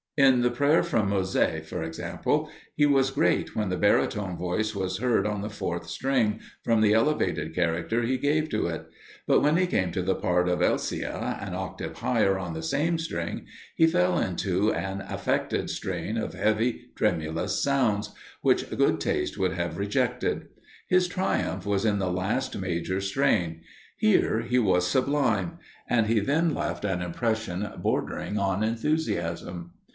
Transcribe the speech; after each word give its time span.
In 0.17 0.41
the 0.41 0.51
prayer 0.51 0.83
from 0.83 1.09
"Mosè," 1.11 1.63
for 1.63 1.83
example, 1.83 2.49
he 2.75 2.85
was 2.87 3.11
great 3.11 3.55
when 3.55 3.69
the 3.69 3.77
baritone 3.77 4.35
voice 4.35 4.75
was 4.75 4.97
heard 4.97 5.25
on 5.27 5.41
the 5.41 5.49
fourth 5.49 5.87
string, 5.87 6.39
from 6.63 6.81
the 6.81 6.93
elevated 6.93 7.53
character 7.55 8.01
he 8.01 8.17
gave 8.17 8.49
to 8.49 8.65
it; 8.65 8.87
but 9.25 9.39
when 9.41 9.57
he 9.57 9.65
came 9.65 9.91
to 9.91 10.01
the 10.01 10.15
part 10.15 10.49
of 10.49 10.59
Elcia, 10.59 11.37
an 11.41 11.53
octave 11.53 11.99
higher 11.99 12.37
on 12.37 12.53
the 12.53 12.63
same 12.63 12.97
string, 12.97 13.45
he 13.75 13.87
fell 13.87 14.17
into 14.17 14.73
an 14.73 15.01
affected 15.01 15.69
strain 15.69 16.17
of 16.17 16.33
heavy, 16.33 16.89
tremulous 16.95 17.61
sounds, 17.63 18.09
which 18.41 18.69
good 18.75 18.99
taste 18.99 19.37
would 19.37 19.53
have 19.53 19.77
rejected. 19.77 20.47
His 20.89 21.07
triumph 21.07 21.65
was 21.65 21.85
in 21.85 21.99
the 21.99 22.11
last 22.11 22.57
major 22.57 22.99
strain; 23.01 23.61
here 23.97 24.41
he 24.41 24.59
was 24.59 24.85
sublime 24.85 25.59
and 25.87 26.07
he 26.07 26.19
then 26.19 26.53
left 26.53 26.83
an 26.85 27.01
impression 27.01 27.67
bordering 27.79 28.37
on 28.37 28.61
enthusiasm. 28.63 29.71